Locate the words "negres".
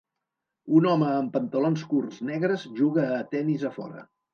2.33-2.69